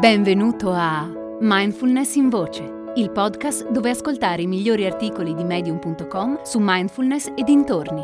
Benvenuto 0.00 0.72
a 0.72 1.06
Mindfulness 1.42 2.14
in 2.14 2.30
Voce, 2.30 2.92
il 2.96 3.10
podcast 3.10 3.70
dove 3.70 3.90
ascoltare 3.90 4.40
i 4.40 4.46
migliori 4.46 4.86
articoli 4.86 5.34
di 5.34 5.44
medium.com 5.44 6.42
su 6.42 6.56
mindfulness 6.58 7.26
e 7.36 7.42
dintorni. 7.42 8.00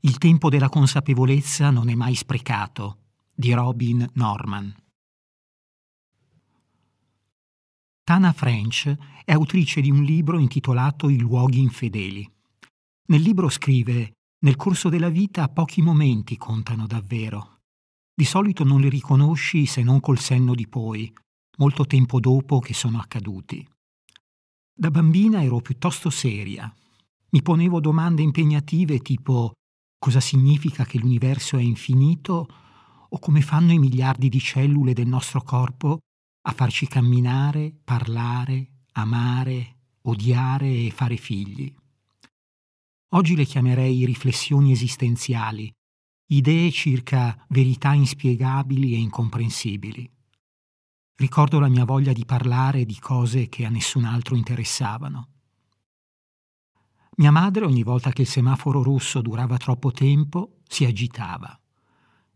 Il 0.00 0.16
tempo 0.16 0.48
della 0.48 0.70
consapevolezza 0.70 1.68
non 1.68 1.90
è 1.90 1.94
mai 1.94 2.14
sprecato, 2.14 3.00
di 3.34 3.52
Robin 3.52 4.08
Norman. 4.14 4.74
Tana 8.02 8.32
French 8.32 8.96
è 9.26 9.32
autrice 9.32 9.82
di 9.82 9.90
un 9.90 10.02
libro 10.02 10.38
intitolato 10.38 11.10
I 11.10 11.18
luoghi 11.18 11.60
infedeli. 11.60 12.26
Nel 13.08 13.20
libro 13.20 13.50
scrive 13.50 14.14
nel 14.40 14.56
corso 14.56 14.88
della 14.88 15.08
vita 15.08 15.48
pochi 15.48 15.82
momenti 15.82 16.36
contano 16.36 16.86
davvero. 16.86 17.60
Di 18.14 18.24
solito 18.24 18.64
non 18.64 18.80
li 18.80 18.88
riconosci 18.88 19.66
se 19.66 19.82
non 19.82 20.00
col 20.00 20.18
senno 20.18 20.54
di 20.54 20.68
poi, 20.68 21.12
molto 21.56 21.86
tempo 21.86 22.20
dopo 22.20 22.60
che 22.60 22.74
sono 22.74 22.98
accaduti. 22.98 23.66
Da 24.72 24.90
bambina 24.90 25.42
ero 25.42 25.60
piuttosto 25.60 26.08
seria. 26.08 26.72
Mi 27.30 27.42
ponevo 27.42 27.80
domande 27.80 28.22
impegnative 28.22 29.00
tipo 29.00 29.52
cosa 29.98 30.20
significa 30.20 30.84
che 30.84 30.98
l'universo 30.98 31.56
è 31.56 31.62
infinito 31.62 32.46
o 33.08 33.18
come 33.18 33.40
fanno 33.40 33.72
i 33.72 33.78
miliardi 33.78 34.28
di 34.28 34.38
cellule 34.38 34.92
del 34.92 35.08
nostro 35.08 35.42
corpo 35.42 35.98
a 36.42 36.52
farci 36.52 36.86
camminare, 36.86 37.74
parlare, 37.82 38.84
amare, 38.92 39.76
odiare 40.02 40.86
e 40.86 40.92
fare 40.94 41.16
figli. 41.16 41.74
Oggi 43.12 43.34
le 43.34 43.44
chiamerei 43.44 44.04
riflessioni 44.04 44.70
esistenziali, 44.70 45.72
idee 46.26 46.70
circa 46.70 47.42
verità 47.48 47.94
inspiegabili 47.94 48.92
e 48.92 48.98
incomprensibili. 48.98 50.10
Ricordo 51.14 51.58
la 51.58 51.68
mia 51.68 51.86
voglia 51.86 52.12
di 52.12 52.26
parlare 52.26 52.84
di 52.84 52.98
cose 52.98 53.48
che 53.48 53.64
a 53.64 53.70
nessun 53.70 54.04
altro 54.04 54.36
interessavano. 54.36 55.28
Mia 57.16 57.30
madre, 57.30 57.64
ogni 57.64 57.82
volta 57.82 58.10
che 58.10 58.22
il 58.22 58.28
semaforo 58.28 58.82
rosso 58.82 59.22
durava 59.22 59.56
troppo 59.56 59.90
tempo, 59.90 60.58
si 60.68 60.84
agitava. 60.84 61.58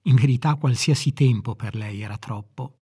In 0.05 0.15
verità 0.15 0.55
qualsiasi 0.55 1.13
tempo 1.13 1.55
per 1.55 1.75
lei 1.75 2.01
era 2.01 2.17
troppo. 2.17 2.79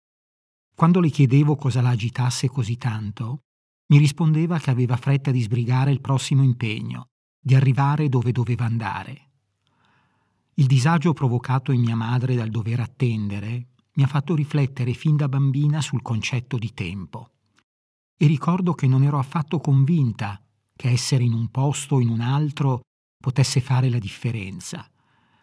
Quando 0.75 0.99
le 0.99 1.09
chiedevo 1.09 1.55
cosa 1.55 1.81
la 1.81 1.91
agitasse 1.91 2.49
così 2.49 2.75
tanto, 2.75 3.43
mi 3.87 3.97
rispondeva 3.97 4.59
che 4.59 4.71
aveva 4.71 4.97
fretta 4.97 5.31
di 5.31 5.41
sbrigare 5.41 5.91
il 5.91 6.01
prossimo 6.01 6.43
impegno 6.43 7.07
di 7.47 7.55
arrivare 7.55 8.09
dove 8.09 8.33
doveva 8.33 8.65
andare. 8.65 9.29
Il 10.55 10.65
disagio 10.65 11.13
provocato 11.13 11.71
in 11.71 11.79
mia 11.79 11.95
madre 11.95 12.35
dal 12.35 12.49
dover 12.49 12.81
attendere 12.81 13.67
mi 13.93 14.03
ha 14.03 14.07
fatto 14.07 14.35
riflettere 14.35 14.91
fin 14.91 15.15
da 15.15 15.29
bambina 15.29 15.79
sul 15.79 16.01
concetto 16.01 16.57
di 16.57 16.73
tempo. 16.73 17.29
E 18.17 18.27
ricordo 18.27 18.73
che 18.73 18.85
non 18.85 19.01
ero 19.01 19.17
affatto 19.17 19.59
convinta 19.59 20.41
che 20.75 20.89
essere 20.89 21.23
in 21.23 21.31
un 21.31 21.47
posto 21.47 21.95
o 21.95 22.01
in 22.01 22.09
un 22.09 22.19
altro 22.19 22.81
potesse 23.17 23.61
fare 23.61 23.89
la 23.89 23.99
differenza, 23.99 24.85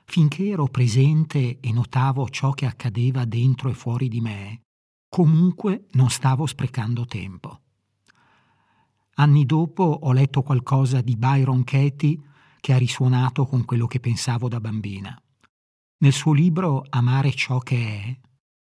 finché 0.05 0.49
ero 0.49 0.67
presente 0.67 1.59
e 1.59 1.73
notavo 1.73 2.29
ciò 2.29 2.51
che 2.51 2.67
accadeva 2.67 3.25
dentro 3.25 3.71
e 3.71 3.75
fuori 3.75 4.09
di 4.09 4.21
me, 4.21 4.61
comunque 5.09 5.87
non 5.93 6.11
stavo 6.11 6.45
sprecando 6.45 7.07
tempo. 7.07 7.64
Anni 9.17 9.47
dopo 9.47 9.84
ho 9.84 10.12
letto 10.12 10.43
qualcosa 10.43 11.01
di 11.01 11.17
Byron 11.17 11.62
Katie 11.62 12.19
che 12.61 12.73
ha 12.73 12.79
risuonato 12.79 13.47
con 13.47 13.65
quello 13.65 13.87
che 13.87 14.01
pensavo 14.01 14.48
da 14.48 14.61
bambina. 14.61 15.17
Nel 15.98 16.12
suo 16.12 16.33
libro 16.33 16.84
Amare 16.89 17.33
ciò 17.33 17.58
che 17.58 17.77
è, 17.77 18.19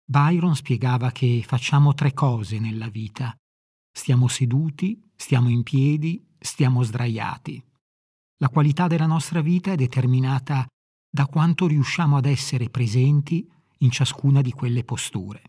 Byron 0.03 0.56
spiegava 0.56 1.12
che 1.12 1.44
facciamo 1.46 1.94
tre 1.94 2.13
cose 2.13 2.59
nella 2.59 2.90
vita. 2.90 3.35
Stiamo 3.91 4.28
seduti, 4.28 5.01
stiamo 5.16 5.50
in 5.50 5.63
piedi, 5.63 6.23
stiamo 6.38 6.84
sdraiati. 6.84 7.63
La 8.38 8.50
qualità 8.50 8.88
della 8.88 9.06
nostra 9.06 9.41
vita 9.41 9.72
è 9.72 9.75
determinata 9.75 10.67
da 11.09 11.28
quanto 11.28 11.66
riusciamo 11.66 12.17
ad 12.17 12.25
essere 12.25 12.69
presenti 12.69 13.50
in 13.79 13.90
ciascuna 13.90 14.41
di 14.41 14.52
quelle 14.52 14.84
posture. 14.84 15.41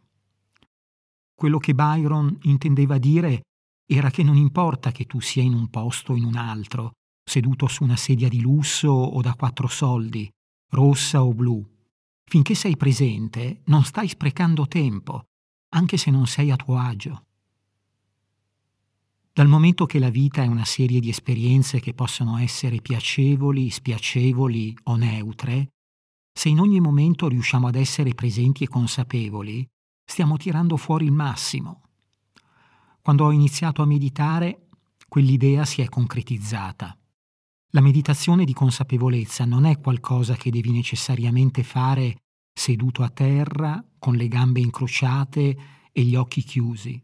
Quello 1.34 1.58
che 1.58 1.74
Byron 1.74 2.38
intendeva 2.42 2.98
dire 2.98 3.42
era 3.86 4.10
che 4.10 4.22
non 4.22 4.36
importa 4.36 4.90
che 4.90 5.06
tu 5.06 5.20
sia 5.20 5.42
in 5.42 5.54
un 5.54 5.68
posto 5.68 6.12
o 6.12 6.16
in 6.16 6.24
un 6.24 6.36
altro, 6.36 6.92
seduto 7.24 7.68
su 7.68 7.84
una 7.84 7.96
sedia 7.96 8.28
di 8.28 8.40
lusso 8.40 8.88
o 8.90 9.20
da 9.20 9.34
quattro 9.34 9.68
soldi, 9.68 10.28
rossa 10.70 11.22
o 11.22 11.32
blu. 11.32 11.64
Finché 12.24 12.54
sei 12.54 12.76
presente, 12.76 13.62
non 13.66 13.84
stai 13.84 14.08
sprecando 14.08 14.66
tempo, 14.66 15.24
anche 15.74 15.96
se 15.96 16.10
non 16.10 16.26
sei 16.26 16.50
a 16.50 16.56
tuo 16.56 16.76
agio. 16.76 17.24
Dal 19.32 19.48
momento 19.48 19.86
che 19.86 19.98
la 19.98 20.08
vita 20.08 20.42
è 20.42 20.46
una 20.46 20.64
serie 20.64 20.98
di 20.98 21.10
esperienze 21.10 21.78
che 21.78 21.92
possono 21.92 22.38
essere 22.38 22.80
piacevoli, 22.80 23.70
spiacevoli 23.70 24.76
o 24.84 24.96
neutre, 24.96 25.68
se 26.32 26.48
in 26.48 26.58
ogni 26.58 26.80
momento 26.80 27.28
riusciamo 27.28 27.68
ad 27.68 27.76
essere 27.76 28.14
presenti 28.14 28.64
e 28.64 28.68
consapevoli, 28.68 29.66
stiamo 30.04 30.36
tirando 30.36 30.76
fuori 30.76 31.04
il 31.04 31.12
massimo, 31.12 31.82
quando 33.06 33.26
ho 33.26 33.30
iniziato 33.30 33.82
a 33.82 33.86
meditare, 33.86 34.66
quell'idea 35.06 35.64
si 35.64 35.80
è 35.80 35.88
concretizzata. 35.88 36.98
La 37.70 37.80
meditazione 37.80 38.44
di 38.44 38.52
consapevolezza 38.52 39.44
non 39.44 39.64
è 39.64 39.78
qualcosa 39.78 40.34
che 40.34 40.50
devi 40.50 40.72
necessariamente 40.72 41.62
fare 41.62 42.16
seduto 42.52 43.04
a 43.04 43.08
terra, 43.08 43.80
con 43.96 44.16
le 44.16 44.26
gambe 44.26 44.58
incrociate 44.58 45.56
e 45.92 46.02
gli 46.02 46.16
occhi 46.16 46.42
chiusi. 46.42 47.00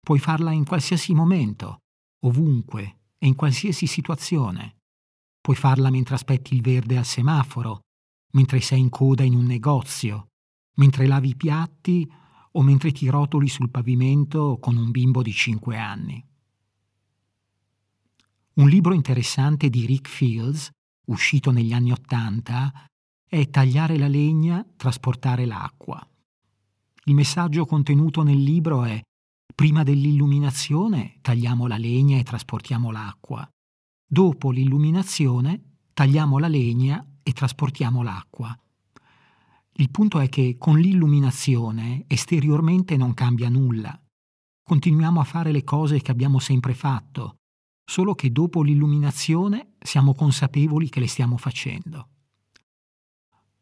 Puoi 0.00 0.18
farla 0.18 0.52
in 0.52 0.66
qualsiasi 0.66 1.14
momento, 1.14 1.78
ovunque 2.26 2.98
e 3.16 3.26
in 3.26 3.34
qualsiasi 3.34 3.86
situazione. 3.86 4.80
Puoi 5.40 5.56
farla 5.56 5.88
mentre 5.88 6.14
aspetti 6.14 6.54
il 6.54 6.60
verde 6.60 6.98
al 6.98 7.06
semaforo, 7.06 7.80
mentre 8.34 8.60
sei 8.60 8.80
in 8.80 8.90
coda 8.90 9.22
in 9.22 9.34
un 9.34 9.46
negozio, 9.46 10.26
mentre 10.74 11.06
lavi 11.06 11.30
i 11.30 11.36
piatti 11.36 12.06
o 12.52 12.62
mentre 12.62 12.92
ti 12.92 13.08
rotoli 13.08 13.48
sul 13.48 13.70
pavimento 13.70 14.58
con 14.60 14.76
un 14.76 14.90
bimbo 14.90 15.22
di 15.22 15.32
5 15.32 15.76
anni. 15.76 16.24
Un 18.54 18.68
libro 18.68 18.92
interessante 18.92 19.70
di 19.70 19.86
Rick 19.86 20.08
Fields, 20.08 20.70
uscito 21.06 21.50
negli 21.50 21.72
anni 21.72 21.92
Ottanta, 21.92 22.86
è 23.26 23.48
Tagliare 23.48 23.96
la 23.96 24.08
legna, 24.08 24.66
trasportare 24.76 25.46
l'acqua. 25.46 26.06
Il 27.04 27.14
messaggio 27.14 27.64
contenuto 27.64 28.22
nel 28.22 28.42
libro 28.42 28.84
è 28.84 29.00
Prima 29.54 29.82
dell'illuminazione 29.82 31.18
tagliamo 31.20 31.66
la 31.66 31.76
legna 31.76 32.18
e 32.18 32.22
trasportiamo 32.22 32.90
l'acqua. 32.90 33.46
Dopo 34.06 34.50
l'illuminazione 34.50 35.78
tagliamo 35.92 36.38
la 36.38 36.48
legna 36.48 37.06
e 37.22 37.32
trasportiamo 37.32 38.02
l'acqua. 38.02 38.56
Il 39.76 39.90
punto 39.90 40.20
è 40.20 40.28
che 40.28 40.56
con 40.58 40.78
l'illuminazione 40.78 42.04
esteriormente 42.06 42.96
non 42.96 43.14
cambia 43.14 43.48
nulla. 43.48 43.98
Continuiamo 44.62 45.20
a 45.20 45.24
fare 45.24 45.50
le 45.50 45.64
cose 45.64 46.00
che 46.00 46.10
abbiamo 46.10 46.38
sempre 46.38 46.74
fatto, 46.74 47.36
solo 47.84 48.14
che 48.14 48.30
dopo 48.30 48.62
l'illuminazione 48.62 49.74
siamo 49.78 50.14
consapevoli 50.14 50.88
che 50.88 51.00
le 51.00 51.08
stiamo 51.08 51.36
facendo. 51.36 52.08